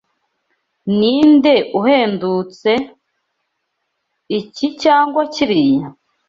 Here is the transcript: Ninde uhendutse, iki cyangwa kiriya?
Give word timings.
Ninde 0.97 1.53
uhendutse, 1.79 2.71
iki 4.39 4.67
cyangwa 4.81 5.21
kiriya? 5.33 5.87